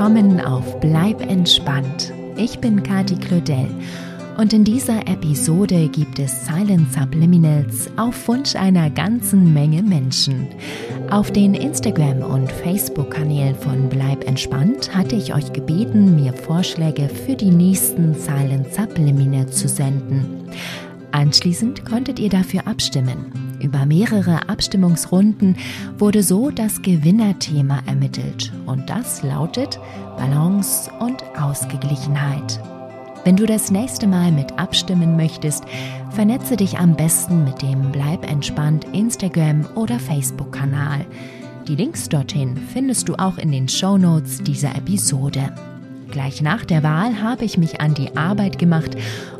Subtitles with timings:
[0.00, 2.10] willkommen auf Bleib entspannt.
[2.38, 3.68] Ich bin Kati Claudel
[4.38, 10.48] und in dieser Episode gibt es Silent Subliminals auf Wunsch einer ganzen Menge Menschen.
[11.10, 17.36] Auf den Instagram- und Facebook-Kanälen von Bleib entspannt hatte ich euch gebeten, mir Vorschläge für
[17.36, 20.48] die nächsten Silent Subliminals zu senden.
[21.12, 23.49] Anschließend konntet ihr dafür abstimmen.
[23.60, 25.56] Über mehrere Abstimmungsrunden
[25.98, 29.78] wurde so das Gewinnerthema ermittelt und das lautet
[30.16, 32.60] Balance und Ausgeglichenheit.
[33.24, 35.64] Wenn du das nächste Mal mit abstimmen möchtest,
[36.10, 41.04] vernetze dich am besten mit dem Bleib entspannt Instagram oder Facebook-Kanal.
[41.68, 45.52] Die Links dorthin findest du auch in den Show Notes dieser Episode.
[46.10, 48.96] Gleich nach der Wahl habe ich mich an die Arbeit gemacht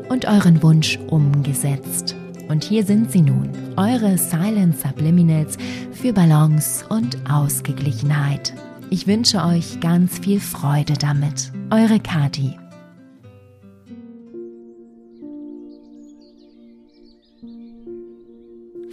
[0.09, 2.15] und euren Wunsch umgesetzt.
[2.51, 5.55] Und hier sind sie nun, eure Silent Subliminals
[5.93, 8.53] für Balance und Ausgeglichenheit.
[8.89, 11.53] Ich wünsche euch ganz viel Freude damit.
[11.69, 12.57] Eure Kati.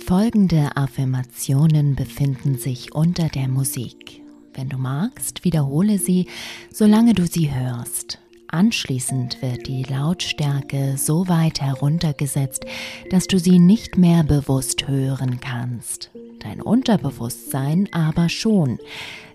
[0.06, 4.22] Folgende Affirmationen befinden sich unter der Musik.
[4.54, 6.28] Wenn du magst, wiederhole sie,
[6.72, 8.20] solange du sie hörst.
[8.50, 12.64] Anschließend wird die Lautstärke so weit heruntergesetzt,
[13.10, 16.10] dass du sie nicht mehr bewusst hören kannst.
[16.40, 18.78] Dein Unterbewusstsein aber schon.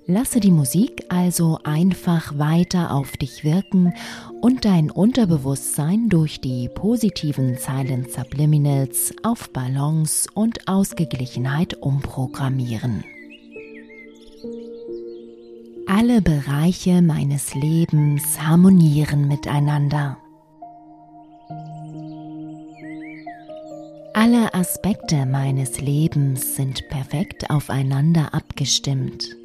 [0.08, 3.94] Lasse die Musik also einfach weiter auf dich wirken
[4.41, 13.03] und dein Unterbewusstsein durch die positiven Silent Subliminals auf Balance und Ausgeglichenheit umprogrammieren.
[15.86, 20.17] Alle Bereiche meines Lebens harmonieren miteinander.
[24.14, 29.36] Alle Aspekte meines Lebens sind perfekt aufeinander abgestimmt.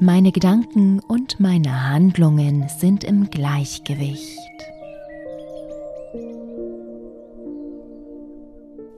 [0.00, 4.71] Meine Gedanken und meine Handlungen sind im Gleichgewicht.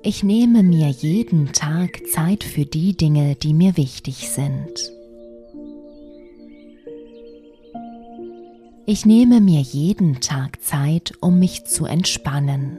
[0.07, 4.93] Ich nehme mir jeden Tag Zeit für die Dinge, die mir wichtig sind.
[8.85, 12.79] Ich nehme mir jeden Tag Zeit, um mich zu entspannen.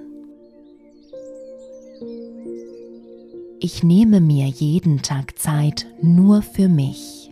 [3.59, 7.31] Ich nehme mir jeden Tag Zeit nur für mich.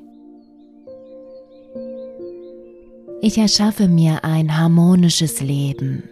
[3.22, 6.10] Ich erschaffe mir ein harmonisches Leben.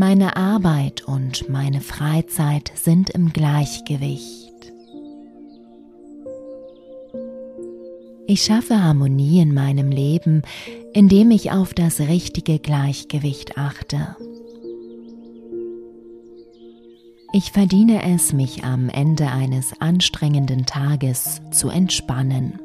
[0.00, 4.72] Meine Arbeit und meine Freizeit sind im Gleichgewicht.
[8.26, 10.40] Ich schaffe Harmonie in meinem Leben,
[10.94, 14.16] indem ich auf das richtige Gleichgewicht achte.
[17.34, 22.58] Ich verdiene es, mich am Ende eines anstrengenden Tages zu entspannen.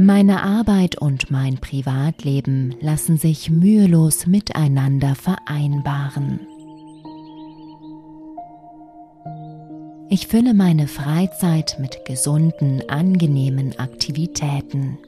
[0.00, 6.38] Meine Arbeit und mein Privatleben lassen sich mühelos miteinander vereinbaren.
[10.08, 14.98] Ich fülle meine Freizeit mit gesunden, angenehmen Aktivitäten.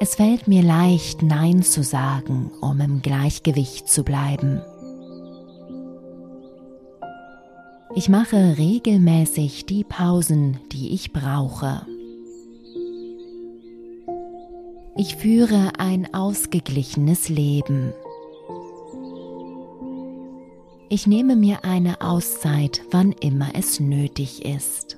[0.00, 4.62] Es fällt mir leicht, Nein zu sagen, um im Gleichgewicht zu bleiben.
[7.94, 11.86] Ich mache regelmäßig die Pausen, die ich brauche.
[14.96, 17.92] Ich führe ein ausgeglichenes Leben.
[20.90, 24.96] Ich nehme mir eine Auszeit, wann immer es nötig ist.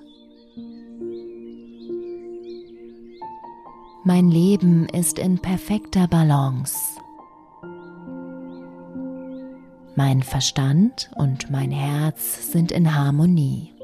[4.05, 7.00] Mein Leben ist in perfekter Balance.
[10.03, 13.75] Mein Verstand und mein Herz sind in Harmonie.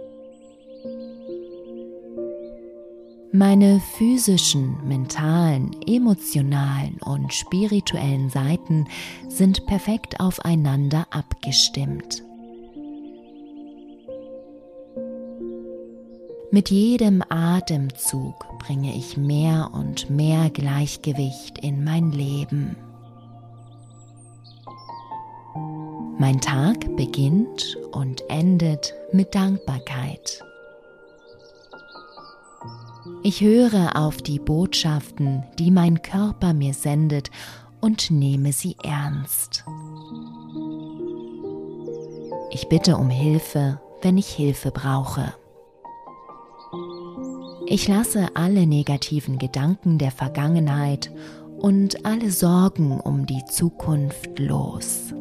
[3.33, 8.87] Meine physischen, mentalen, emotionalen und spirituellen Seiten
[9.29, 12.25] sind perfekt aufeinander abgestimmt.
[16.51, 22.86] Mit jedem Atemzug bringe ich mehr und mehr Gleichgewicht in mein Leben.
[26.19, 30.43] Mein Tag beginnt und endet mit Dankbarkeit.
[33.23, 37.31] Ich höre auf die Botschaften, die mein Körper mir sendet
[37.83, 39.65] und nehme sie ernst.
[42.51, 45.35] Ich bitte um Hilfe, wenn ich Hilfe brauche.
[47.67, 51.11] Ich lasse alle negativen Gedanken der Vergangenheit
[51.59, 55.13] und alle Sorgen um die Zukunft los.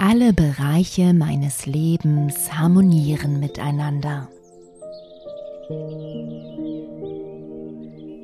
[0.00, 4.28] Alle Bereiche meines Lebens harmonieren miteinander.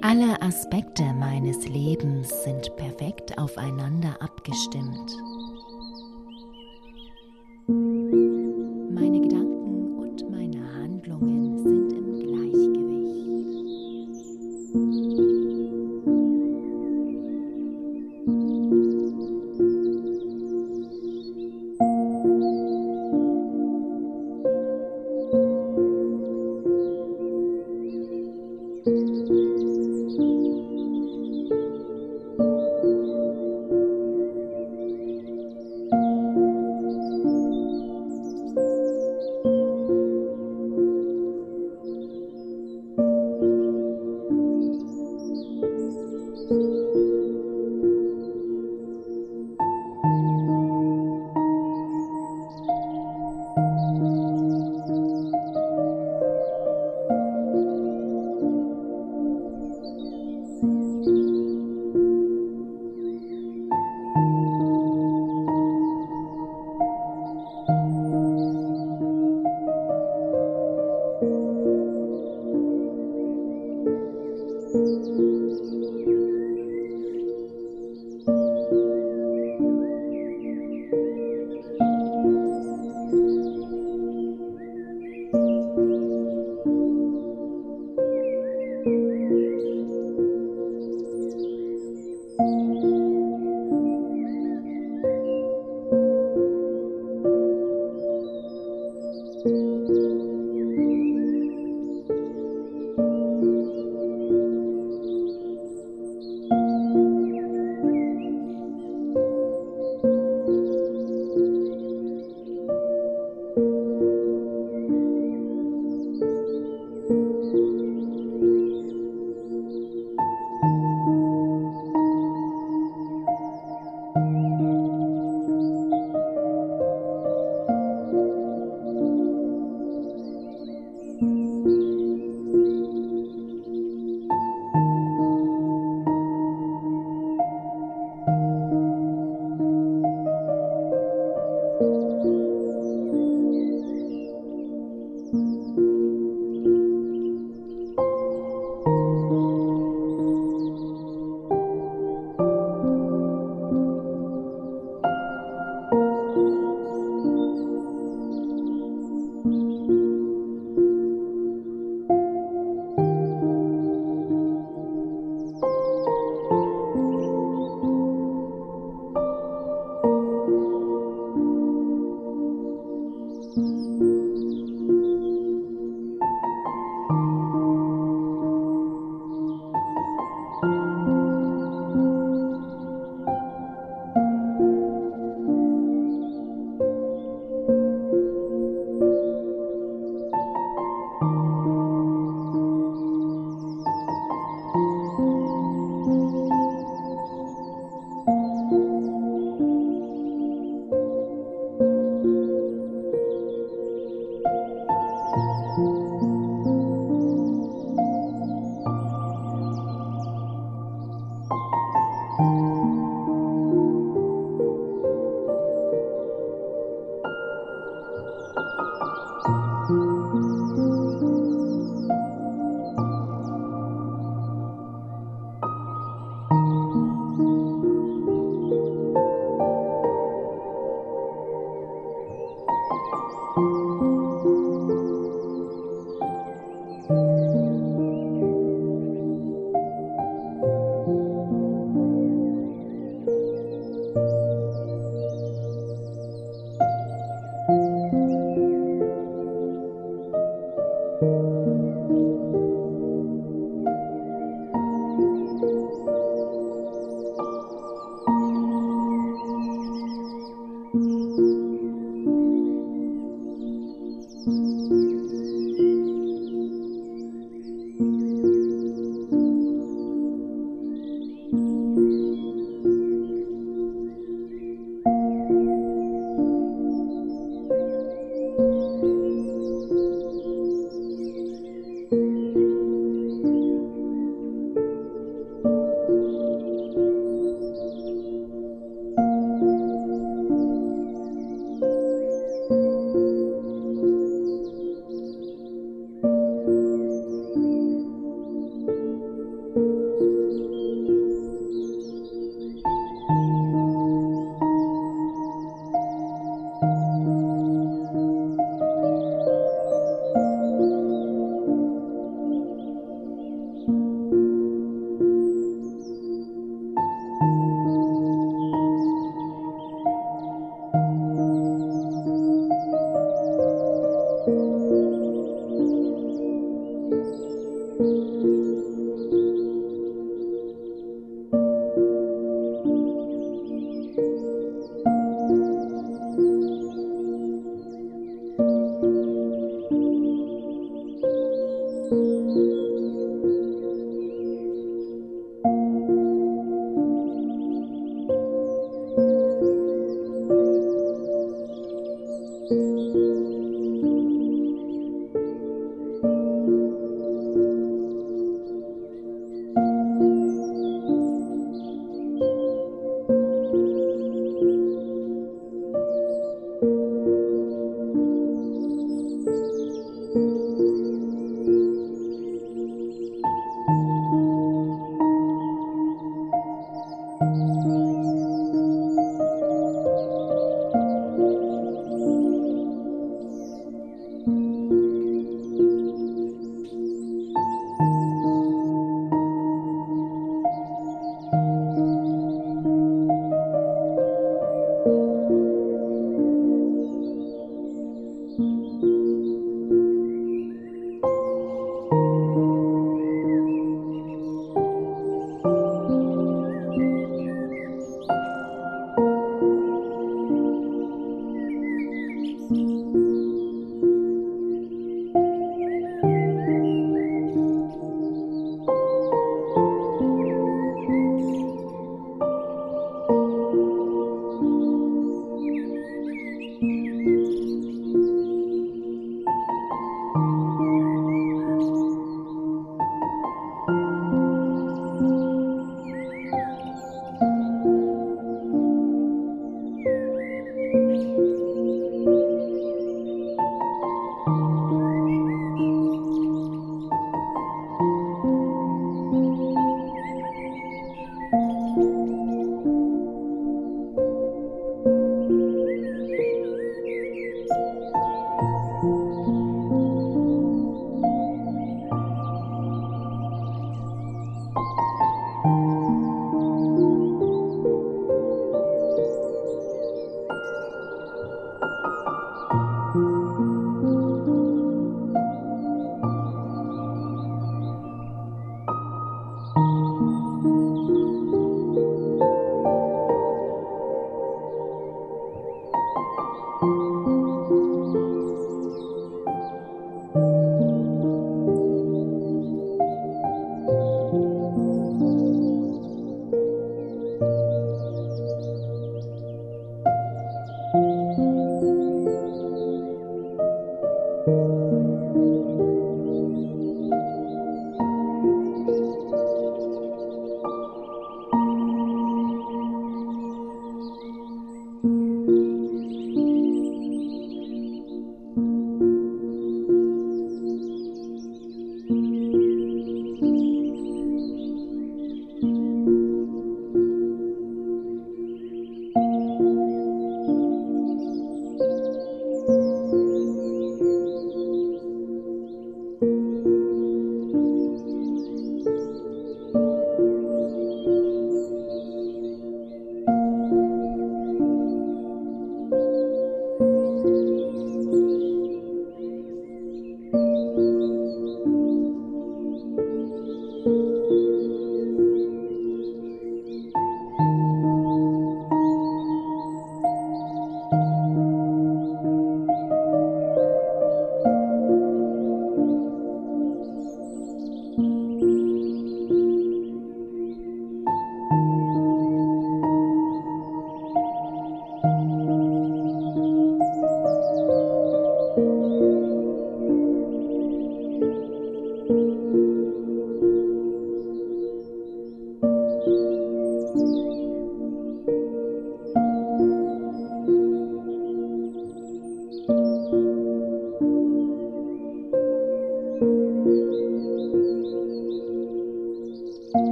[0.00, 5.10] Alle Aspekte meines Lebens sind perfekt aufeinander abgestimmt.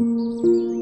[0.00, 0.79] Música